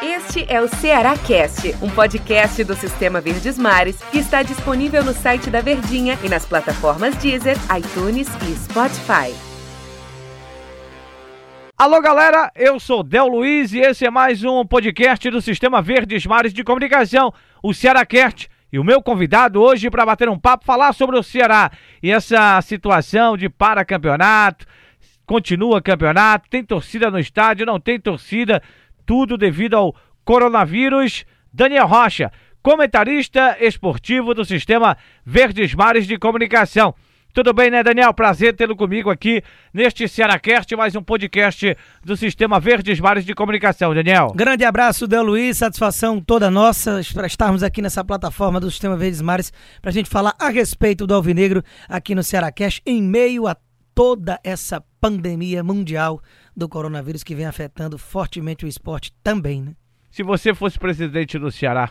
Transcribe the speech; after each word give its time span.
Este 0.00 0.46
é 0.48 0.60
o 0.60 0.68
Ceará 0.68 1.16
Cast, 1.16 1.74
um 1.82 1.90
podcast 1.90 2.62
do 2.62 2.76
Sistema 2.76 3.20
Verdes 3.20 3.58
Mares 3.58 4.00
que 4.10 4.18
está 4.18 4.44
disponível 4.44 5.02
no 5.02 5.12
site 5.12 5.50
da 5.50 5.60
Verdinha 5.60 6.16
e 6.22 6.28
nas 6.28 6.46
plataformas 6.46 7.16
Deezer, 7.16 7.56
iTunes 7.76 8.28
e 8.48 8.54
Spotify. 8.54 9.34
Alô 11.76 12.00
galera, 12.00 12.52
eu 12.54 12.78
sou 12.78 13.02
Del 13.02 13.26
Luiz 13.26 13.72
e 13.72 13.80
esse 13.80 14.06
é 14.06 14.10
mais 14.10 14.44
um 14.44 14.64
podcast 14.64 15.28
do 15.28 15.42
Sistema 15.42 15.82
Verdes 15.82 16.24
Mares 16.24 16.54
de 16.54 16.62
Comunicação, 16.62 17.34
o 17.60 17.74
Ceará 17.74 18.06
Cast. 18.06 18.48
E 18.72 18.78
o 18.78 18.84
meu 18.84 19.02
convidado 19.02 19.60
hoje 19.60 19.90
para 19.90 20.06
bater 20.06 20.28
um 20.28 20.38
papo, 20.38 20.64
falar 20.64 20.92
sobre 20.92 21.18
o 21.18 21.22
Ceará 21.22 21.70
e 22.00 22.12
essa 22.12 22.60
situação 22.62 23.36
de 23.36 23.48
para-campeonato, 23.48 24.64
continua 25.32 25.80
campeonato, 25.80 26.46
tem 26.50 26.62
torcida 26.62 27.10
no 27.10 27.18
estádio, 27.18 27.64
não 27.64 27.80
tem 27.80 27.98
torcida, 27.98 28.62
tudo 29.06 29.38
devido 29.38 29.72
ao 29.72 29.96
coronavírus. 30.26 31.24
Daniel 31.50 31.86
Rocha, 31.86 32.30
comentarista 32.62 33.56
esportivo 33.58 34.34
do 34.34 34.44
Sistema 34.44 34.94
Verdes 35.24 35.74
Mares 35.74 36.06
de 36.06 36.18
Comunicação. 36.18 36.94
Tudo 37.32 37.54
bem, 37.54 37.70
né, 37.70 37.82
Daniel? 37.82 38.12
Prazer 38.12 38.54
tê-lo 38.54 38.76
comigo 38.76 39.08
aqui 39.08 39.42
neste 39.72 40.06
Cearacast, 40.06 40.76
mais 40.76 40.94
um 40.94 41.02
podcast 41.02 41.74
do 42.04 42.14
Sistema 42.14 42.60
Verdes 42.60 43.00
Mares 43.00 43.24
de 43.24 43.34
Comunicação, 43.34 43.94
Daniel. 43.94 44.34
Grande 44.36 44.66
abraço, 44.66 45.08
Del 45.08 45.22
Luiz, 45.22 45.56
satisfação 45.56 46.20
toda 46.20 46.50
nossa 46.50 47.00
para 47.14 47.26
estarmos 47.26 47.62
aqui 47.62 47.80
nessa 47.80 48.04
plataforma 48.04 48.60
do 48.60 48.70
Sistema 48.70 48.98
Verdes 48.98 49.22
Mares 49.22 49.50
para 49.80 49.88
a 49.88 49.94
gente 49.94 50.10
falar 50.10 50.34
a 50.38 50.50
respeito 50.50 51.06
do 51.06 51.14
Alvinegro 51.14 51.64
aqui 51.88 52.14
no 52.14 52.22
Cearacast, 52.22 52.82
em 52.84 53.02
meio 53.02 53.46
a 53.46 53.56
toda 53.94 54.38
essa 54.42 54.82
pandemia 55.00 55.62
mundial 55.62 56.20
do 56.56 56.68
coronavírus 56.68 57.22
que 57.22 57.34
vem 57.34 57.46
afetando 57.46 57.98
fortemente 57.98 58.64
o 58.64 58.68
esporte 58.68 59.12
também, 59.22 59.62
né? 59.62 59.74
Se 60.10 60.22
você 60.22 60.54
fosse 60.54 60.78
presidente 60.78 61.38
do 61.38 61.50
Ceará, 61.50 61.90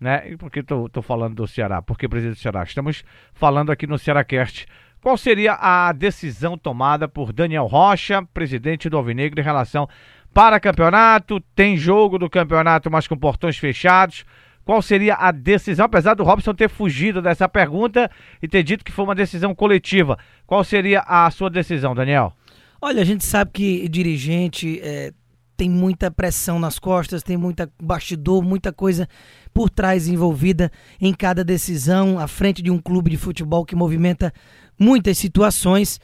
né? 0.00 0.36
Por 0.36 0.50
que 0.50 0.62
tô, 0.62 0.88
tô 0.88 1.00
falando 1.00 1.36
do 1.36 1.46
Ceará? 1.46 1.80
Porque 1.80 2.08
presidente 2.08 2.38
do 2.38 2.42
Ceará? 2.42 2.62
Estamos 2.64 3.04
falando 3.32 3.70
aqui 3.70 3.86
no 3.86 3.98
Cearacast. 3.98 4.66
Qual 5.00 5.16
seria 5.16 5.54
a 5.60 5.92
decisão 5.92 6.56
tomada 6.56 7.06
por 7.06 7.32
Daniel 7.32 7.66
Rocha, 7.66 8.22
presidente 8.32 8.88
do 8.88 8.96
Alvinegro, 8.96 9.40
em 9.40 9.44
relação 9.44 9.88
para 10.32 10.58
campeonato? 10.58 11.40
Tem 11.54 11.76
jogo 11.76 12.18
do 12.18 12.28
campeonato, 12.28 12.90
mas 12.90 13.06
com 13.06 13.16
portões 13.16 13.56
fechados. 13.56 14.24
Qual 14.64 14.80
seria 14.80 15.14
a 15.14 15.30
decisão? 15.30 15.84
Apesar 15.84 16.14
do 16.14 16.24
Robson 16.24 16.54
ter 16.54 16.70
fugido 16.70 17.20
dessa 17.20 17.48
pergunta 17.48 18.10
e 18.42 18.48
ter 18.48 18.62
dito 18.62 18.84
que 18.84 18.92
foi 18.92 19.04
uma 19.04 19.14
decisão 19.14 19.54
coletiva, 19.54 20.18
qual 20.46 20.64
seria 20.64 21.00
a 21.00 21.30
sua 21.30 21.50
decisão, 21.50 21.94
Daniel? 21.94 22.32
Olha, 22.80 23.02
a 23.02 23.04
gente 23.04 23.24
sabe 23.24 23.50
que 23.52 23.88
dirigente 23.88 24.80
é, 24.82 25.12
tem 25.56 25.68
muita 25.70 26.10
pressão 26.10 26.58
nas 26.58 26.78
costas, 26.78 27.22
tem 27.22 27.36
muita 27.36 27.70
bastidor, 27.80 28.42
muita 28.42 28.72
coisa 28.72 29.08
por 29.52 29.70
trás 29.70 30.08
envolvida 30.08 30.70
em 31.00 31.12
cada 31.12 31.44
decisão, 31.44 32.18
à 32.18 32.26
frente 32.26 32.62
de 32.62 32.70
um 32.70 32.78
clube 32.78 33.10
de 33.10 33.16
futebol 33.16 33.64
que 33.64 33.76
movimenta 33.76 34.32
muitas 34.78 35.18
situações. 35.18 36.00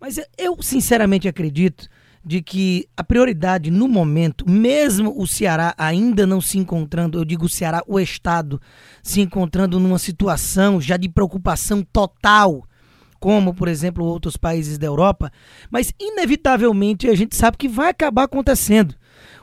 Mas 0.00 0.20
eu 0.38 0.60
sinceramente 0.62 1.28
acredito 1.28 1.88
de 2.26 2.42
que 2.42 2.88
a 2.96 3.04
prioridade 3.04 3.70
no 3.70 3.86
momento, 3.86 4.50
mesmo 4.50 5.14
o 5.16 5.28
Ceará 5.28 5.72
ainda 5.78 6.26
não 6.26 6.40
se 6.40 6.58
encontrando, 6.58 7.20
eu 7.20 7.24
digo 7.24 7.46
o 7.46 7.48
Ceará, 7.48 7.84
o 7.86 8.00
Estado, 8.00 8.60
se 9.00 9.20
encontrando 9.20 9.78
numa 9.78 9.96
situação 9.96 10.80
já 10.80 10.96
de 10.96 11.08
preocupação 11.08 11.84
total, 11.84 12.64
como, 13.20 13.54
por 13.54 13.68
exemplo, 13.68 14.04
outros 14.04 14.36
países 14.36 14.76
da 14.76 14.88
Europa, 14.88 15.30
mas 15.70 15.94
inevitavelmente 16.00 17.08
a 17.08 17.14
gente 17.14 17.36
sabe 17.36 17.56
que 17.56 17.68
vai 17.68 17.90
acabar 17.90 18.24
acontecendo. 18.24 18.96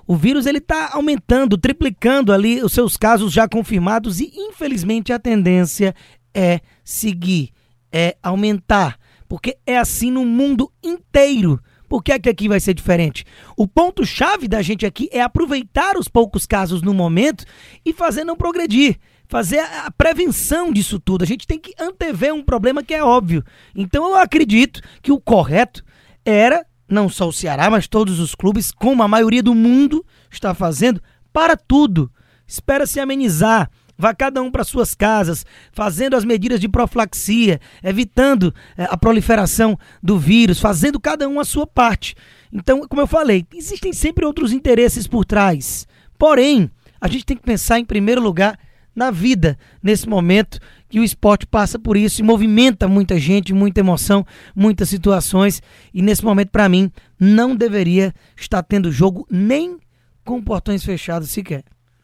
O 0.06 0.17
vírus 0.17 0.45
ele 0.45 0.58
está 0.58 0.89
aumentando, 0.92 1.58
triplicando 1.58 2.34
ali 2.34 2.61
os 2.61 2.73
seus 2.73 2.98
casos 2.98 3.31
já 3.31 3.48
confirmados 3.48 4.20
e 4.20 4.30
infelizmente 4.36 5.14
a 5.14 5.20
tendência 5.20 5.95
é 6.34 6.59
seguir, 6.84 7.52
é 7.89 8.17
aumentar, 8.22 8.99
porque 9.30 9.58
é 9.66 9.77
assim 9.77 10.11
no 10.11 10.26
mundo 10.26 10.70
inteiro. 10.83 11.61
Por 11.93 12.02
que, 12.02 12.11
é 12.11 12.17
que 12.17 12.27
aqui 12.27 12.49
vai 12.49 12.59
ser 12.59 12.73
diferente? 12.73 13.23
O 13.55 13.67
ponto-chave 13.67 14.48
da 14.48 14.64
gente 14.64 14.83
aqui 14.83 15.08
é 15.11 15.21
aproveitar 15.21 15.95
os 15.95 16.08
poucos 16.08 16.43
casos 16.43 16.81
no 16.81 16.92
momento 16.92 17.45
e 17.86 17.93
fazer 17.93 18.23
não 18.23 18.36
progredir. 18.36 18.98
Fazer 19.27 19.59
a 19.59 19.92
prevenção 19.92 20.73
disso 20.73 20.99
tudo. 20.99 21.21
A 21.21 21.27
gente 21.27 21.45
tem 21.45 21.59
que 21.59 21.71
antever 21.80 22.33
um 22.33 22.42
problema 22.42 22.81
que 22.81 22.95
é 22.95 23.04
óbvio. 23.04 23.43
Então 23.76 24.09
eu 24.09 24.15
acredito 24.15 24.81
que 25.04 25.11
o 25.11 25.21
correto 25.21 25.86
era, 26.26 26.65
não 26.89 27.08
só 27.08 27.27
o 27.27 27.31
Ceará, 27.31 27.70
mas 27.70 27.87
todos 27.87 28.20
os 28.20 28.33
clubes, 28.33 28.71
como 28.71 29.04
a 29.04 29.08
maioria 29.08 29.43
do 29.43 29.54
mundo 29.54 30.04
está 30.31 30.55
fazendo, 30.55 30.99
para 31.31 31.55
tudo. 31.55 32.11
Espera 32.48 32.87
se 32.87 32.99
amenizar 32.99 33.70
Vá 34.03 34.14
cada 34.14 34.41
um 34.41 34.52
para 34.52 34.65
suas 34.65 34.93
casas, 34.93 35.45
fazendo 35.71 36.17
as 36.17 36.25
medidas 36.25 36.59
de 36.59 36.67
profilaxia, 36.67 37.61
evitando 37.81 38.53
é, 38.77 38.83
a 38.83 38.97
proliferação 38.97 39.80
do 40.03 40.19
vírus, 40.19 40.59
fazendo 40.59 40.99
cada 40.99 41.25
um 41.30 41.39
a 41.39 41.45
sua 41.45 41.65
parte. 41.65 42.13
Então, 42.52 42.86
como 42.86 43.02
eu 43.02 43.08
falei, 43.08 43.45
existem 43.55 43.93
sempre 43.93 44.25
outros 44.25 44.52
interesses 44.52 45.08
por 45.08 45.23
trás. 45.23 45.87
Porém, 46.17 46.69
a 46.99 47.08
gente 47.08 47.25
tem 47.25 47.37
que 47.37 47.43
pensar 47.43 47.80
em 47.80 47.86
primeiro 47.86 48.21
lugar 48.21 48.59
na 48.93 49.09
vida 49.09 49.58
nesse 49.81 50.09
momento 50.09 50.59
que 50.89 50.99
o 50.99 51.03
esporte 51.05 51.47
passa 51.47 51.80
por 51.80 51.95
isso 51.95 52.19
e 52.19 52.25
movimenta 52.25 52.89
muita 52.89 53.17
gente, 53.17 53.53
muita 53.53 53.80
emoção, 53.80 54.25
muitas 54.53 54.89
situações. 54.89 55.63
E 55.93 56.02
nesse 56.02 56.25
momento, 56.25 56.49
para 56.49 56.67
mim, 56.67 56.92
não 57.17 57.55
deveria 57.55 58.13
estar 58.36 58.63
tendo 58.63 58.92
jogo 58.92 59.25
nem 59.31 59.77
com 60.25 60.43
portões 60.43 60.83
fechados 60.83 61.30
sequer. 61.30 61.63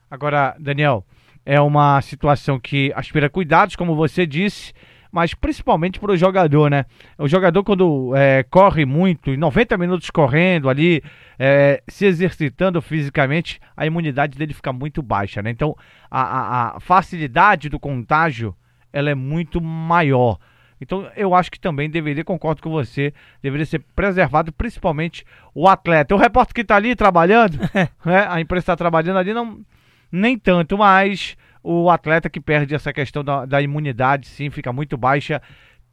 Agora, 0.10 0.56
Daniel, 0.58 1.06
é 1.50 1.60
uma 1.60 2.00
situação 2.04 2.60
que 2.60 2.94
aspira 2.96 3.28
cuidados, 3.28 3.76
como 3.76 3.96
você 3.96 4.24
disse, 4.28 4.72
mas 5.12 5.34
principalmente 5.34 6.00
para 6.00 6.12
o 6.12 6.16
jogador, 6.16 6.70
né? 6.70 6.86
O 7.18 7.28
jogador, 7.28 7.64
quando 7.64 8.16
é, 8.16 8.44
corre 8.44 8.86
muito, 8.86 9.36
90 9.36 9.76
minutos 9.76 10.12
correndo 10.12 10.70
ali, 10.70 11.02
é, 11.40 11.82
se 11.88 12.06
exercitando 12.06 12.80
fisicamente, 12.84 13.60
a 13.76 13.84
imunidade 13.84 14.38
dele 14.38 14.54
fica 14.54 14.72
muito 14.72 15.02
baixa, 15.02 15.42
né? 15.42 15.50
Então, 15.50 15.76
a, 16.12 16.22
a, 16.22 16.78
a 16.78 16.80
facilidade 16.80 17.68
do 17.68 17.80
contágio 17.80 18.56
ela 18.94 19.10
é 19.10 19.16
muito 19.16 19.60
maior. 19.60 20.38
Então, 20.80 21.10
eu 21.16 21.34
acho 21.34 21.50
que 21.50 21.60
também 21.60 21.90
deveria, 21.90 22.24
concordo 22.24 22.62
com 22.62 22.70
você, 22.70 23.12
deveria 23.42 23.66
ser 23.66 23.80
preservado 23.96 24.54
principalmente 24.54 25.26
o 25.56 25.68
atleta. 25.68 26.14
O 26.14 26.18
repórter 26.20 26.54
que 26.54 26.62
está 26.62 26.76
ali 26.76 26.96
trabalhando, 26.96 27.58
né? 28.06 28.28
a 28.30 28.40
imprensa 28.40 28.66
está 28.66 28.76
trabalhando 28.76 29.18
ali, 29.18 29.34
não 29.34 29.66
nem 30.12 30.38
tanto, 30.38 30.78
mas 30.78 31.36
o 31.64 31.90
atleta 31.90 32.30
que 32.30 32.40
perde 32.40 32.74
essa 32.74 32.94
questão 32.94 33.24
da, 33.24 33.46
da 33.46 33.62
imunidade, 33.62 34.28
sim, 34.28 34.50
fica 34.50 34.72
muito 34.72 34.98
baixa, 34.98 35.42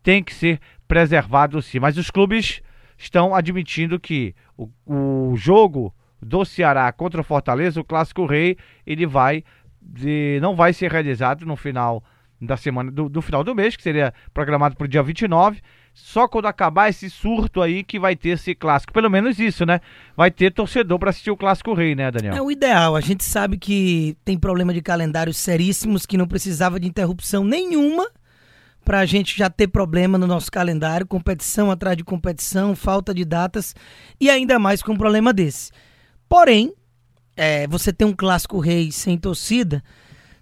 tem 0.03 0.23
que 0.23 0.33
ser 0.33 0.61
preservado 0.87 1.61
sim. 1.61 1.81
Mas 1.81 1.97
os 1.97 2.11
clubes 2.11 2.63
estão 2.97 3.35
admitindo 3.35 3.99
que 4.01 4.35
o, 4.57 4.71
o 4.87 5.37
jogo 5.37 5.95
do 6.21 6.45
Ceará 6.45 6.91
contra 6.93 7.21
o 7.21 7.25
Fortaleza, 7.25 7.81
o 7.81 7.85
Clássico 7.85 8.25
Rei, 8.25 8.57
ele 8.87 9.07
vai 9.07 9.45
de, 9.81 10.39
não 10.41 10.57
vai 10.57 10.73
ser 10.73 10.91
realizado 10.91 11.45
no 11.45 11.57
final 11.57 12.03
da 12.41 12.57
semana 12.57 12.91
do, 12.91 13.09
do 13.09 13.23
final 13.23 13.43
do 13.43 13.55
mês, 13.55 13.77
que 13.77 13.83
seria 13.83 14.13
programado 14.33 14.77
para 14.77 14.85
o 14.85 14.89
dia 14.89 15.03
29 15.03 15.61
só 15.99 16.29
quando 16.29 16.45
acabar 16.45 16.91
esse 16.91 17.09
surto 17.09 17.63
aí 17.63 17.83
que 17.83 17.99
vai 17.99 18.15
ter 18.15 18.29
esse 18.29 18.55
clássico. 18.55 18.93
Pelo 18.93 19.09
menos 19.09 19.39
isso, 19.39 19.65
né? 19.65 19.81
Vai 20.15 20.31
ter 20.31 20.53
torcedor 20.53 20.99
para 20.99 21.09
assistir 21.09 21.31
o 21.31 21.37
clássico 21.39 21.73
rei, 21.73 21.95
né, 21.95 22.11
Daniel? 22.11 22.35
É 22.35 22.43
o 22.43 22.51
ideal. 22.51 22.95
A 22.95 23.01
gente 23.01 23.25
sabe 23.25 23.57
que 23.57 24.15
tem 24.23 24.39
problema 24.39 24.75
de 24.75 24.83
calendários 24.83 25.39
seríssimos 25.39 26.05
que 26.05 26.19
não 26.19 26.29
precisava 26.29 26.79
de 26.79 26.87
interrupção 26.87 27.43
nenhuma 27.45 28.11
para 28.85 29.01
a 29.01 29.07
gente 29.07 29.39
já 29.39 29.49
ter 29.49 29.69
problema 29.69 30.19
no 30.19 30.27
nosso 30.27 30.53
calendário, 30.53 31.07
competição 31.07 31.71
atrás 31.71 31.97
de 31.97 32.05
competição, 32.05 32.77
falta 32.77 33.15
de 33.15 33.25
datas 33.25 33.75
e 34.21 34.29
ainda 34.29 34.59
mais 34.59 34.83
com 34.83 34.93
um 34.93 34.99
problema 34.99 35.33
desse. 35.33 35.73
Porém, 36.29 36.75
é, 37.35 37.67
você 37.67 37.91
tem 37.91 38.07
um 38.07 38.15
clássico 38.15 38.61
rei 38.61 38.93
sem 38.93 39.17
torcida, 39.17 39.83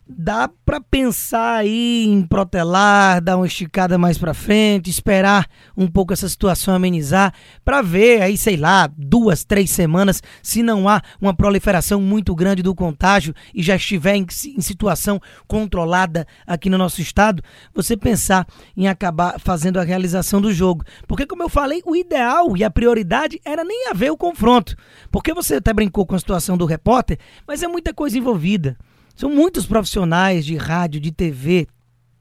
dá 0.06 0.48
para 0.64 0.80
pensar 0.80 1.56
aí 1.56 2.04
em 2.06 2.22
protelar, 2.22 3.22
dar 3.22 3.36
uma 3.36 3.46
esticada 3.46 3.96
mais 3.96 4.18
para 4.18 4.34
frente, 4.34 4.90
esperar 4.90 5.48
um 5.76 5.86
pouco 5.86 6.12
essa 6.12 6.28
situação 6.28 6.74
amenizar, 6.74 7.32
para 7.64 7.80
ver 7.80 8.22
aí, 8.22 8.36
sei 8.36 8.56
lá, 8.56 8.90
duas, 8.96 9.44
três 9.44 9.70
semanas, 9.70 10.22
se 10.42 10.62
não 10.62 10.88
há 10.88 11.00
uma 11.20 11.34
proliferação 11.34 12.00
muito 12.00 12.34
grande 12.34 12.62
do 12.62 12.74
contágio 12.74 13.34
e 13.54 13.62
já 13.62 13.76
estiver 13.76 14.16
em, 14.16 14.26
em 14.56 14.60
situação 14.60 15.20
controlada 15.46 16.26
aqui 16.46 16.68
no 16.68 16.78
nosso 16.78 17.00
estado, 17.00 17.42
você 17.74 17.96
pensar 17.96 18.46
em 18.76 18.88
acabar 18.88 19.40
fazendo 19.40 19.78
a 19.78 19.84
realização 19.84 20.40
do 20.40 20.52
jogo. 20.52 20.84
Porque, 21.08 21.26
como 21.26 21.42
eu 21.42 21.48
falei, 21.48 21.82
o 21.86 21.96
ideal 21.96 22.56
e 22.56 22.62
a 22.62 22.70
prioridade 22.70 23.40
era 23.44 23.64
nem 23.64 23.88
haver 23.88 24.10
o 24.10 24.16
confronto. 24.16 24.76
Porque 25.10 25.32
você 25.32 25.56
até 25.56 25.72
brincou 25.72 26.04
com 26.04 26.14
a 26.14 26.18
situação 26.18 26.56
do 26.56 26.66
repórter, 26.66 27.18
mas 27.46 27.62
é 27.62 27.68
muita 27.68 27.94
coisa 27.94 28.18
envolvida. 28.18 28.76
São 29.14 29.30
muitos 29.30 29.66
profissionais 29.66 30.44
de 30.44 30.56
rádio, 30.56 31.00
de 31.00 31.12
TV, 31.12 31.66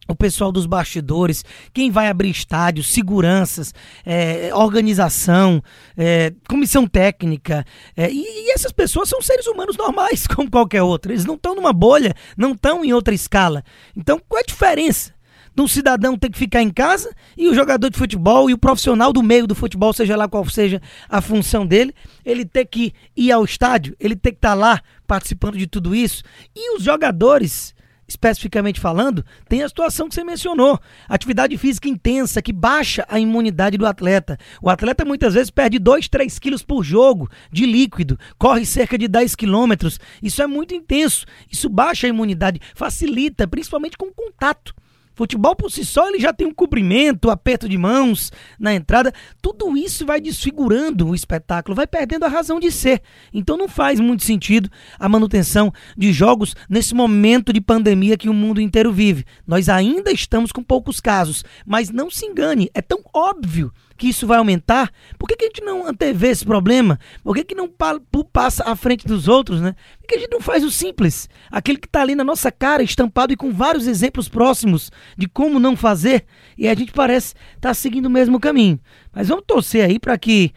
o 0.07 0.16
pessoal 0.16 0.51
dos 0.51 0.66
bastidores, 0.66 1.45
quem 1.74 1.90
vai 1.90 2.07
abrir 2.07 2.30
estádio, 2.30 2.84
seguranças, 2.84 3.74
é, 4.06 4.54
organização, 4.54 5.63
é, 5.98 6.34
comissão 6.48 6.86
técnica. 6.86 7.66
É, 7.95 8.12
e, 8.12 8.22
e, 8.22 8.51
essas 8.51 8.72
pessoas 8.72 9.10
são 9.10 9.22
seres 9.22 9.48
humanos 9.48 9.78
normais, 9.78 10.28
como 10.36 10.51
qualquer 10.51 10.84
outro. 10.84 11.12
Eles 11.12 11.25
não 11.25 11.36
estão 11.36 11.56
numa 11.56 11.74
bolha, 11.74 12.13
não 12.38 12.51
estão 12.51 12.84
em 12.84 12.94
outra 12.94 13.13
escala. 13.13 13.63
Então, 13.95 14.22
qual 14.28 14.40
é 14.40 14.44
a 14.44 14.45
diferença? 14.45 15.13
De 15.55 15.61
um 15.61 15.67
cidadão 15.67 16.17
ter 16.17 16.29
que 16.29 16.38
ficar 16.38 16.61
em 16.61 16.69
casa 16.69 17.13
e 17.38 17.47
o 17.47 17.53
jogador 17.53 17.89
de 17.89 17.97
futebol 17.97 18.50
e 18.50 18.53
o 18.53 18.57
profissional 18.57 19.13
do 19.13 19.21
meio 19.21 19.45
do 19.45 19.53
futebol, 19.53 19.94
seja 19.94 20.15
lá 20.15 20.27
qual 20.27 20.47
seja 20.50 20.81
a 21.07 21.21
função 21.21 21.65
dele, 21.65 21.94
ele 22.25 22.44
ter 22.44 22.65
que 22.65 22.94
ir 23.15 23.31
ao 23.31 23.44
estádio, 23.44 23.95
ele 24.00 24.15
ter 24.15 24.31
que 24.31 24.38
estar 24.38 24.50
tá 24.50 24.55
lá 24.55 24.81
participando 25.05 25.57
de 25.57 25.67
tudo 25.67 25.94
isso. 25.94 26.23
E 26.55 26.75
os 26.75 26.83
jogadores 26.83 27.73
especificamente 28.07 28.79
falando, 28.79 29.25
tem 29.47 29.63
a 29.63 29.67
situação 29.67 30.07
que 30.07 30.15
você 30.15 30.23
mencionou. 30.23 30.79
Atividade 31.07 31.57
física 31.57 31.88
intensa 31.88 32.41
que 32.41 32.53
baixa 32.53 33.06
a 33.09 33.19
imunidade 33.19 33.77
do 33.77 33.85
atleta. 33.85 34.38
O 34.61 34.69
atleta 34.69 35.06
muitas 35.06 35.33
vezes 35.33 35.49
perde 35.49 35.79
2, 35.79 36.07
3 36.07 36.39
quilos 36.39 36.63
por 36.63 36.83
jogo 36.83 37.29
de 37.51 37.65
líquido, 37.65 38.17
corre 38.38 38.65
cerca 38.65 38.97
de 38.97 39.07
10 39.07 39.35
quilômetros. 39.35 39.99
Isso 40.21 40.41
é 40.41 40.47
muito 40.47 40.73
intenso. 40.73 41.25
Isso 41.51 41.69
baixa 41.69 42.07
a 42.07 42.09
imunidade, 42.09 42.59
facilita, 42.75 43.47
principalmente 43.47 43.97
com 43.97 44.11
contato. 44.11 44.73
Futebol 45.15 45.56
por 45.56 45.71
si 45.71 45.86
só 45.86 46.07
ele 46.10 46.19
já 46.19 46.33
tem 46.33 46.48
um 46.48 46.54
cobrimento, 46.54 47.30
aperto 47.30 47.69
de 47.69 47.77
mãos 47.77 48.31
na 48.60 48.74
entrada. 48.74 49.13
Tudo 49.42 49.77
isso 49.77 50.06
vai 50.06 50.19
desfigurando 50.19 51.10
o 51.10 51.15
espetáculo, 51.15 51.75
vai 51.75 51.88
perdendo 51.88 52.25
a 52.25 52.30
razão 52.30 52.60
de 52.60 52.71
ser. 52.71 53.01
Então 53.33 53.57
não 53.57 53.68
faz 53.68 54.00
muito 54.00 54.24
sentido 54.24 54.69
a 55.00 55.07
manutenção 55.07 55.71
de 55.98 56.12
jogos 56.12 56.56
nesse 56.69 56.95
momento 56.95 57.54
de 57.54 57.62
pandemia 57.62 58.18
que 58.18 58.30
o 58.30 58.33
mundo 58.33 58.60
inteiro 58.60 58.92
vive. 58.92 59.25
Nós 59.45 59.69
ainda 59.69 60.12
estamos 60.12 60.51
com 60.51 60.63
poucos 60.63 61.00
casos, 61.00 61.44
mas 61.66 61.89
não 61.89 62.09
se 62.09 62.25
engane, 62.25 62.69
é 62.74 62.81
tão 62.81 63.00
óbvio 63.13 63.71
que 63.98 64.09
isso 64.09 64.27
vai 64.27 64.38
aumentar, 64.38 64.92
por 65.18 65.27
que, 65.27 65.36
que 65.36 65.45
a 65.45 65.48
gente 65.48 65.62
não 65.62 65.88
antevê 65.88 66.30
esse 66.30 66.45
problema? 66.45 67.00
Por 67.24 67.36
que, 67.36 67.44
que 67.44 67.56
não 67.56 67.69
pa 67.69 68.00
passa 68.31 68.63
à 68.69 68.75
frente 68.75 69.07
dos 69.07 69.27
outros, 69.27 69.62
né? 69.62 69.75
Que 70.07 70.15
a 70.15 70.19
gente 70.19 70.31
não 70.31 70.41
faz 70.41 70.63
o 70.63 70.71
simples? 70.71 71.29
Aquele 71.50 71.77
que 71.77 71.88
está 71.88 72.01
ali 72.01 72.13
na 72.13 72.23
nossa 72.23 72.51
cara, 72.51 72.83
estampado 72.83 73.31
e 73.31 73.38
com 73.38 73.51
vários 73.51 73.88
exemplos 73.88 74.27
próximos 74.27 74.91
de 75.17 75.27
como 75.27 75.59
não 75.59 75.77
fazer, 75.77 76.25
e 76.57 76.67
a 76.67 76.75
gente 76.75 76.91
parece 76.91 77.33
estar 77.55 77.69
tá 77.69 77.73
seguindo 77.73 78.07
o 78.07 78.09
mesmo 78.09 78.39
caminho. 78.39 78.79
Mas 79.13 79.29
vamos 79.29 79.45
torcer 79.47 79.85
aí 79.85 79.97
para 80.00 80.17
que 80.17 80.51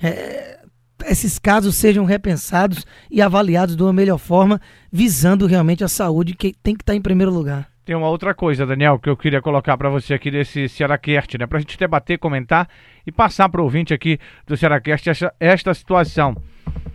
é, 0.00 0.60
esses 1.06 1.38
casos 1.38 1.74
sejam 1.74 2.04
repensados 2.04 2.86
e 3.10 3.20
avaliados 3.20 3.76
de 3.76 3.82
uma 3.82 3.92
melhor 3.92 4.18
forma, 4.18 4.60
visando 4.90 5.46
realmente 5.46 5.82
a 5.82 5.88
saúde 5.88 6.34
que 6.34 6.54
tem 6.62 6.74
que 6.74 6.82
estar 6.82 6.92
tá 6.92 6.96
em 6.96 7.02
primeiro 7.02 7.32
lugar. 7.32 7.68
Tem 7.84 7.96
uma 7.96 8.08
outra 8.08 8.32
coisa, 8.32 8.64
Daniel, 8.64 8.98
que 8.98 9.08
eu 9.08 9.16
queria 9.16 9.42
colocar 9.42 9.76
para 9.76 9.88
você 9.88 10.14
aqui 10.14 10.30
desse 10.30 10.68
Cearacast, 10.68 11.36
né? 11.36 11.46
Para 11.48 11.58
a 11.58 11.60
gente 11.60 11.76
debater, 11.76 12.16
comentar 12.16 12.68
e 13.04 13.10
passar 13.10 13.48
para 13.48 13.60
o 13.60 13.64
ouvinte 13.64 13.92
aqui 13.92 14.20
do 14.46 14.56
Cearacast 14.56 15.08
esta 15.40 15.74
situação. 15.74 16.36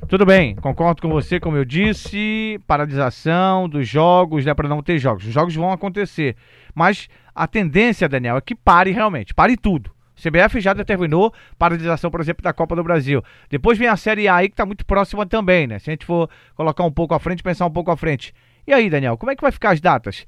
Tudo 0.08 0.26
bem, 0.26 0.56
concordo 0.56 1.02
com 1.02 1.10
você, 1.10 1.38
como 1.38 1.58
eu 1.58 1.66
disse, 1.66 2.62
paralisação 2.66 3.68
dos 3.68 3.86
jogos, 3.86 4.46
né? 4.46 4.54
Para 4.54 4.70
não 4.70 4.82
ter 4.82 4.98
jogos. 5.00 5.26
Os 5.26 5.34
jogos 5.34 5.54
vão 5.54 5.70
acontecer. 5.70 6.38
Mas 6.74 7.10
a 7.36 7.46
tendência, 7.46 8.08
Daniel, 8.08 8.38
é 8.38 8.42
que 8.42 8.56
pare 8.56 8.92
realmente, 8.92 9.34
pare 9.34 9.58
tudo. 9.58 9.92
O 10.18 10.22
CBF 10.22 10.62
já 10.62 10.74
determinou 10.74 11.34
paralisação, 11.60 12.10
por 12.10 12.22
exemplo, 12.22 12.42
da 12.42 12.54
Copa 12.54 12.74
do 12.74 12.86
Brasil. 12.86 13.22
Depois 13.50 13.78
vem 13.78 13.90
a 13.90 13.98
Série 13.98 14.30
A 14.30 14.38
aí, 14.38 14.48
que 14.48 14.54
está 14.54 14.66
muito 14.66 14.86
próxima 14.86 15.26
também, 15.26 15.68
né? 15.68 15.78
Se 15.78 15.90
a 15.90 15.94
gente 15.94 16.06
for 16.06 16.30
colocar 16.56 16.86
um 16.86 16.92
pouco 16.92 17.14
à 17.14 17.20
frente, 17.20 17.44
pensar 17.44 17.66
um 17.66 17.72
pouco 17.72 17.92
à 17.92 17.98
frente. 17.98 18.34
E 18.66 18.72
aí, 18.72 18.90
Daniel, 18.90 19.18
como 19.18 19.32
é 19.32 19.36
que 19.36 19.42
vai 19.42 19.52
ficar 19.52 19.72
as 19.72 19.82
datas? 19.82 20.26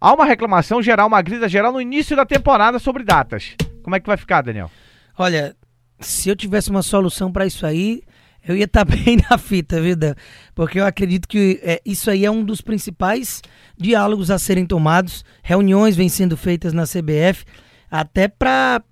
Há 0.00 0.14
uma 0.14 0.24
reclamação 0.24 0.80
geral, 0.80 1.06
uma 1.06 1.20
grita 1.20 1.50
geral 1.50 1.70
no 1.70 1.82
início 1.82 2.16
da 2.16 2.24
temporada 2.24 2.78
sobre 2.78 3.04
datas. 3.04 3.54
Como 3.82 3.94
é 3.94 4.00
que 4.00 4.06
vai 4.06 4.16
ficar, 4.16 4.40
Daniel? 4.40 4.70
Olha, 5.18 5.54
se 6.00 6.30
eu 6.30 6.34
tivesse 6.34 6.70
uma 6.70 6.82
solução 6.82 7.30
para 7.30 7.44
isso 7.44 7.66
aí, 7.66 8.02
eu 8.48 8.56
ia 8.56 8.64
estar 8.64 8.84
tá 8.84 8.96
bem 8.96 9.18
na 9.30 9.36
fita, 9.36 9.80
viu? 9.80 9.94
Porque 10.54 10.80
eu 10.80 10.86
acredito 10.86 11.28
que 11.28 11.60
é, 11.62 11.80
isso 11.84 12.10
aí 12.10 12.24
é 12.24 12.30
um 12.30 12.42
dos 12.42 12.60
principais 12.60 13.42
diálogos 13.76 14.30
a 14.30 14.38
serem 14.38 14.66
tomados. 14.66 15.24
Reuniões 15.42 15.94
vêm 15.94 16.08
sendo 16.08 16.36
feitas 16.36 16.72
na 16.72 16.84
CBF, 16.84 17.44
até 17.90 18.28
para. 18.28 18.82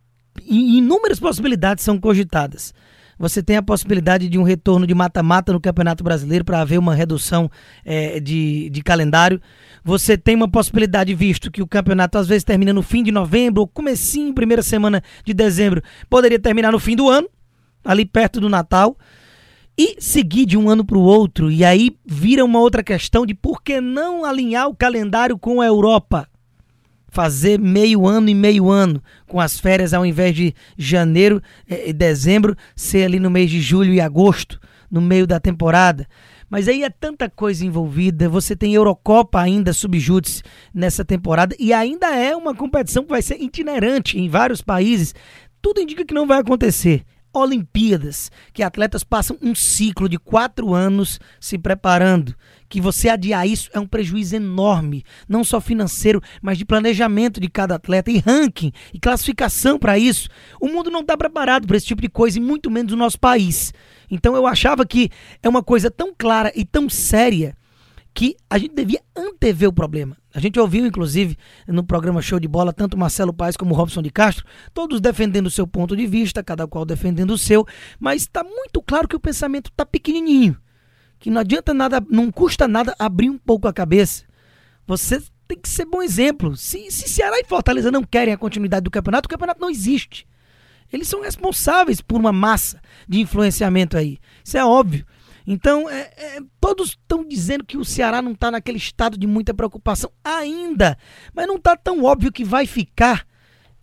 Inúmeras 0.47 1.19
possibilidades 1.19 1.83
são 1.83 1.99
cogitadas. 1.99 2.75
Você 3.19 3.43
tem 3.43 3.57
a 3.57 3.63
possibilidade 3.63 4.29
de 4.29 4.39
um 4.39 4.43
retorno 4.43 4.87
de 4.87 4.95
mata-mata 4.95 5.51
no 5.51 5.61
Campeonato 5.61 6.05
Brasileiro 6.05 6.45
para 6.45 6.61
haver 6.61 6.79
uma 6.79 6.95
redução 6.95 7.51
é, 7.83 8.21
de, 8.21 8.69
de 8.69 8.83
calendário. 8.83 9.41
Você 9.83 10.19
tem 10.19 10.37
uma 10.37 10.51
possibilidade, 10.51 11.15
visto 11.15 11.51
que 11.51 11.63
o 11.63 11.67
campeonato 11.67 12.19
às 12.19 12.29
vezes 12.29 12.45
termina 12.45 12.75
no 12.75 12.83
fim 12.83 13.03
de 13.03 13.11
novembro 13.11 13.63
ou 13.63 13.67
comecinho, 13.67 14.35
primeira 14.35 14.63
semana 14.63 15.03
de 15.25 15.33
dezembro, 15.33 15.83
poderia 16.11 16.39
terminar 16.39 16.73
no 16.73 16.79
fim 16.79 16.95
do 16.95 17.09
ano, 17.09 17.27
ali 17.83 18.05
perto 18.05 18.39
do 18.39 18.51
Natal 18.51 18.99
e 19.79 19.97
seguir 20.01 20.47
de 20.47 20.57
um 20.57 20.71
ano 20.71 20.85
para 20.85 20.99
o 20.99 21.03
outro. 21.03 21.51
E 21.51 21.65
aí 21.65 21.97
vira 22.05 22.45
uma 22.45 22.61
outra 22.61 22.83
questão 22.83 23.27
de 23.27 23.35
por 23.35 23.63
que 23.63 23.81
não 23.81 24.25
alinhar 24.25 24.69
o 24.69 24.77
calendário 24.77 25.39
com 25.39 25.61
a 25.61 25.67
Europa 25.67 26.29
fazer 27.17 27.59
meio 27.59 28.07
ano 28.07 28.29
e 28.29 28.35
meio 28.35 28.71
ano, 28.71 29.03
com 29.27 29.41
as 29.41 29.59
férias 29.59 29.95
ao 29.95 30.05
invés 30.05 30.35
de 30.35 30.55
janeiro 30.77 31.41
e 31.67 31.91
dezembro, 31.91 32.55
ser 32.75 33.05
ali 33.05 33.19
no 33.19 33.31
mês 33.31 33.51
de 33.51 33.59
julho 33.59 33.95
e 33.95 34.03
agosto, 34.03 34.61
no 34.91 35.01
meio 35.01 35.27
da 35.27 35.41
temporada. 35.41 36.07
Mas 36.51 36.69
aí 36.69 36.83
é 36.85 36.91
tanta 36.91 37.31
coisa 37.31 37.65
envolvida. 37.65 38.29
Você 38.29 38.55
tem 38.55 38.75
Eurocopa 38.75 39.41
ainda 39.41 39.73
subjúdice 39.73 40.43
nessa 40.75 41.07
temporada 41.07 41.57
e 41.59 41.73
ainda 41.73 42.15
é 42.15 42.37
uma 42.37 42.55
competição 42.55 43.03
que 43.03 43.09
vai 43.09 43.23
ser 43.23 43.41
itinerante 43.41 44.19
em 44.19 44.29
vários 44.29 44.61
países. 44.61 45.15
Tudo 45.63 45.81
indica 45.81 46.05
que 46.05 46.15
não 46.15 46.27
vai 46.27 46.41
acontecer. 46.41 47.03
Olimpíadas, 47.33 48.31
que 48.53 48.63
atletas 48.63 49.05
passam 49.05 49.37
um 49.43 49.55
ciclo 49.55 50.09
de 50.09 50.19
quatro 50.19 50.75
anos 50.75 51.21
se 51.41 51.59
preparando. 51.59 52.35
Que 52.69 52.81
você 52.81 53.09
adiar 53.09 53.47
isso 53.47 53.71
é 53.73 53.79
um 53.79 53.87
prejuízo 53.87 54.37
enorme, 54.37 55.05
não 55.29 55.45
só 55.45 55.61
financeiro, 55.61 56.21
mas 56.43 56.59
de 56.59 56.65
planejamento 56.65 57.41
de 57.41 57.49
cada 57.49 57.77
atleta 57.77 58.11
e 58.11 58.19
ranking 58.19 58.73
e 58.93 58.99
classificação 58.99 59.79
para 59.79 59.99
isso. 59.99 60.29
O 60.61 60.69
mundo 60.69 60.91
não 60.91 61.01
está 61.01 61.17
preparado 61.17 61.67
para 61.67 61.77
esse 61.77 61.87
tipo 61.87 62.03
de 62.03 62.09
coisa, 62.09 62.39
e 62.39 62.41
muito 62.41 62.71
menos 62.71 62.93
o 62.93 62.97
nosso 62.97 63.21
país. 63.21 63.73
Então 64.11 64.35
eu 64.35 64.47
achava 64.47 64.85
que 64.87 65.11
é 65.43 65.49
uma 65.49 65.63
coisa 65.63 65.91
tão 65.91 66.15
clara 66.17 66.53
e 66.55 66.65
tão 66.65 66.89
séria 66.89 67.57
que 68.17 68.35
a 68.49 68.57
gente 68.57 68.75
devia 68.75 69.03
antever 69.15 69.69
o 69.69 69.73
problema. 69.73 70.17
A 70.35 70.41
gente 70.41 70.59
ouviu, 70.59 70.87
inclusive, 70.87 71.37
no 71.69 71.85
programa 71.85 72.23
Show 72.23 72.41
de 72.41 72.49
Bola, 72.49 72.73
tanto 72.73 72.97
Marcelo 72.97 73.31
Paes 73.31 73.59
como 73.59 73.75
Robson 73.75 74.01
de 74.01 74.09
Castro, 74.11 74.47
todos 74.73 75.03
defendendo 75.03 75.49
o 75.49 75.51
seu 75.51 75.67
ponto 75.67 75.95
de 75.95 76.07
vista, 76.07 76.43
cada 76.43 76.67
qual 76.67 76.87
defendendo 76.87 77.33
o 77.33 77.39
seu, 77.39 77.67
mas 78.01 78.23
está 78.23 78.43
muito 78.43 78.81
claro 78.81 79.07
que 79.07 79.15
o 79.15 79.21
pensamento 79.21 79.71
está 79.71 79.85
pequenininho. 79.85 80.57
Que 81.19 81.29
não 81.29 81.43
adianta 81.43 81.75
nada, 81.75 82.03
não 82.09 82.33
custa 82.33 82.67
nada 82.67 82.97
abrir 82.99 83.29
um 83.29 83.37
pouco 83.37 83.69
a 83.69 83.73
cabeça. 83.73 84.25
Você 84.87 85.23
tem 85.47 85.59
que 85.59 85.69
ser 85.69 85.85
bom 85.85 86.03
exemplo. 86.03 86.57
Se, 86.57 86.91
se 86.91 87.11
Ceará 87.11 87.39
e 87.39 87.45
Fortaleza 87.45 87.91
não 87.91 88.03
querem 88.03 88.33
a 88.33 88.39
continuidade 88.39 88.85
do 88.85 88.91
campeonato, 88.91 89.27
o 89.27 89.31
campeonato 89.31 89.61
não 89.61 89.69
existe. 89.69 90.27
Eles 90.91 91.07
são 91.07 91.21
responsáveis 91.21 92.01
por 92.01 92.19
uma 92.19 92.33
massa 92.33 92.81
de 93.07 93.21
influenciamento 93.21 93.95
aí. 93.95 94.19
Isso 94.43 94.57
é 94.57 94.65
óbvio. 94.65 95.05
Então, 95.47 95.89
é, 95.89 96.11
é, 96.17 96.41
todos 96.61 96.91
estão 96.91 97.25
dizendo 97.25 97.65
que 97.65 97.79
o 97.79 97.85
Ceará 97.85 98.21
não 98.21 98.33
está 98.33 98.51
naquele 98.51 98.79
estado 98.79 99.17
de 99.17 99.27
muita 99.27 99.55
preocupação 99.55 100.11
ainda, 100.25 100.99
mas 101.33 101.47
não 101.47 101.57
está 101.57 101.77
tão 101.77 102.03
óbvio 102.03 102.33
que 102.33 102.45
vai 102.45 102.67
ficar. 102.67 103.25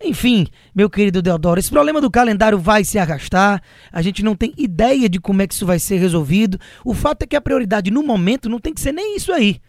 Enfim, 0.02 0.46
meu 0.74 0.90
querido 0.90 1.22
Deodoro, 1.22 1.58
esse 1.58 1.70
problema 1.70 2.00
do 2.00 2.10
calendário 2.10 2.58
vai 2.58 2.84
se 2.84 2.98
arrastar, 2.98 3.62
a 3.90 4.02
gente 4.02 4.22
não 4.22 4.36
tem 4.36 4.52
ideia 4.58 5.08
de 5.08 5.18
como 5.18 5.40
é 5.40 5.46
que 5.46 5.54
isso 5.54 5.64
vai 5.64 5.78
ser 5.78 5.96
resolvido. 5.96 6.58
O 6.84 6.92
fato 6.92 7.22
é 7.22 7.26
que 7.26 7.36
a 7.36 7.40
prioridade 7.40 7.90
no 7.90 8.02
momento 8.02 8.48
não 8.48 8.58
tem 8.58 8.74
que 8.74 8.80
ser 8.80 8.92
nem 8.92 9.16
isso 9.16 9.32
aí. 9.32 9.60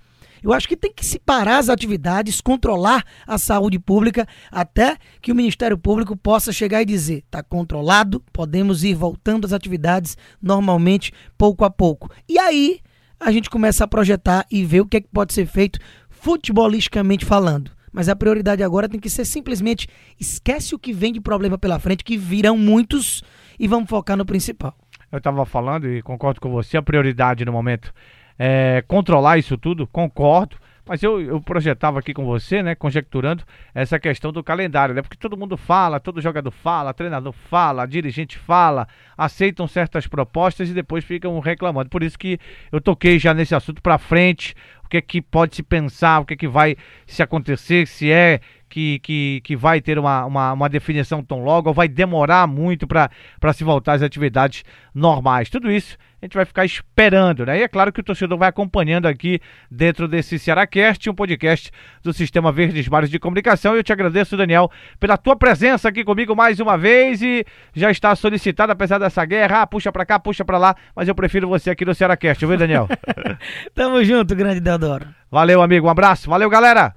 Eu 0.46 0.54
acho 0.54 0.68
que 0.68 0.78
tem 0.78 0.94
que 0.94 1.04
se 1.04 1.18
parar 1.18 1.58
as 1.58 1.70
atividades, 1.70 2.40
controlar 2.40 3.04
a 3.26 3.36
saúde 3.36 3.80
pública, 3.80 4.28
até 4.52 4.96
que 5.20 5.32
o 5.32 5.36
Ministério 5.36 5.76
Público 5.76 6.16
possa 6.16 6.54
chegar 6.54 6.84
e 6.84 6.86
dizer: 6.86 7.24
está 7.26 7.42
controlado, 7.42 8.24
podemos 8.32 8.84
ir 8.84 8.94
voltando 8.94 9.46
às 9.46 9.54
atividades 9.54 10.16
normalmente, 10.40 11.12
pouco 11.36 11.66
a 11.66 11.72
pouco. 11.72 12.12
E 12.30 12.38
aí 12.38 12.80
a 13.20 13.32
gente 13.32 13.50
começa 13.50 13.86
a 13.86 13.88
projetar 13.88 14.46
e 14.52 14.64
ver 14.64 14.82
o 14.82 14.86
que, 14.86 14.98
é 14.98 15.02
que 15.02 15.08
pode 15.12 15.34
ser 15.34 15.48
feito 15.48 15.80
futebolisticamente 16.12 17.26
falando. 17.26 17.72
Mas 17.92 18.08
a 18.08 18.16
prioridade 18.16 18.62
agora 18.62 18.88
tem 18.88 19.00
que 19.00 19.10
ser 19.10 19.26
simplesmente 19.26 19.88
esquece 20.20 20.76
o 20.76 20.80
que 20.80 20.94
vem 20.94 21.12
de 21.12 21.20
problema 21.20 21.58
pela 21.58 21.80
frente, 21.80 22.04
que 22.04 22.18
virão 22.18 22.56
muitos, 22.56 23.24
e 23.60 23.68
vamos 23.68 23.90
focar 23.90 24.16
no 24.16 24.26
principal. 24.26 24.78
Eu 25.12 25.18
estava 25.18 25.44
falando 25.44 25.88
e 25.88 26.04
concordo 26.04 26.40
com 26.40 26.52
você, 26.52 26.78
a 26.78 26.84
prioridade 26.84 27.46
no 27.46 27.52
momento 27.52 27.92
é, 28.38 28.84
controlar 28.88 29.38
isso 29.38 29.58
tudo, 29.58 29.88
concordo. 29.88 30.58
Mas 30.88 31.02
eu, 31.02 31.20
eu 31.20 31.42
projetava 31.42 31.98
aqui 31.98 32.14
com 32.14 32.24
você, 32.26 32.62
né, 32.62 32.76
conjecturando 32.76 33.44
essa 33.74 34.00
questão 34.00 34.32
do 34.32 34.44
calendário, 34.44 34.94
né? 34.94 35.02
Porque 35.02 35.18
todo 35.18 35.36
mundo 35.36 35.58
fala, 35.58 36.00
todo 36.00 36.22
jogador 36.22 36.52
fala, 36.52 36.94
treinador 36.94 37.34
fala, 37.34 37.88
dirigente 37.88 38.38
fala, 38.38 38.88
aceitam 39.18 39.68
certas 39.68 40.06
propostas 40.06 40.70
e 40.70 40.74
depois 40.74 41.04
ficam 41.04 41.40
reclamando. 41.40 41.90
Por 41.90 42.04
isso 42.04 42.20
que 42.20 42.40
eu 42.72 42.80
toquei 42.80 43.18
já 43.18 43.34
nesse 43.34 43.56
assunto 43.56 43.82
para 43.82 43.98
frente, 43.98 44.54
que 44.96 44.98
é 44.98 45.02
que 45.02 45.22
pode 45.22 45.56
se 45.56 45.64
pensar, 45.64 46.22
o 46.22 46.26
que 46.26 46.34
é 46.34 46.38
que 46.38 46.48
vai 46.48 46.76
se 47.06 47.22
acontecer, 47.22 47.88
se 47.88 48.12
é 48.12 48.40
que, 48.70 49.00
que, 49.00 49.42
que 49.44 49.56
vai 49.56 49.82
ter 49.82 49.98
uma, 49.98 50.26
uma, 50.26 50.54
uma 50.54 50.70
definição 50.70 51.24
tão 51.24 51.44
logo, 51.44 51.70
ou 51.70 51.74
vai 51.74 51.88
demorar 51.88 52.48
muito 52.48 52.88
para 52.88 53.10
se 53.54 53.64
voltar 53.64 53.94
às 53.94 54.02
atividades 54.02 54.64
normais. 54.94 55.50
Tudo 55.50 55.72
isso 55.72 55.98
a 56.22 56.26
gente 56.26 56.34
vai 56.34 56.46
ficar 56.46 56.66
esperando, 56.66 57.46
né? 57.46 57.60
E 57.60 57.62
é 57.62 57.68
claro 57.68 57.92
que 57.94 58.00
o 58.00 58.04
torcedor 58.04 58.38
vai 58.38 58.50
acompanhando 58.50 59.06
aqui 59.06 59.40
dentro 59.70 60.08
desse 60.08 60.40
Cearacast, 60.40 61.08
um 61.10 61.14
podcast 61.14 61.72
do 62.02 62.12
Sistema 62.12 62.52
Verdes 62.52 62.88
Mares 62.88 63.10
de 63.10 63.20
Comunicação. 63.20 63.76
Eu 63.76 63.84
te 63.84 63.94
agradeço, 63.94 64.36
Daniel, 64.36 64.72
pela 65.00 65.18
tua 65.18 65.36
presença 65.36 65.90
aqui 65.90 66.04
comigo 66.04 66.36
mais 66.36 66.60
uma 66.60 66.78
vez 66.78 67.22
e 67.22 67.46
já 67.76 67.92
está 67.92 68.16
solicitado, 68.16 68.72
apesar 68.72 68.98
dessa 68.98 69.24
guerra, 69.24 69.62
ah, 69.62 69.68
puxa 69.68 69.92
para 69.92 70.06
cá, 70.06 70.20
puxa 70.20 70.44
para 70.44 70.58
lá, 70.58 70.76
mas 70.96 71.08
eu 71.08 71.14
prefiro 71.14 71.48
você 71.48 71.70
aqui 71.70 71.86
no 71.86 71.94
Cearacast, 71.94 72.44
viu, 72.46 72.58
Daniel? 72.58 72.88
Tamo 73.76 74.04
junto, 74.04 74.36
grande 74.36 74.60
Deodoro. 74.60 74.85
Valeu, 75.32 75.62
amigo, 75.62 75.88
um 75.88 75.90
abraço. 75.90 76.30
Valeu, 76.30 76.50
galera. 76.50 76.94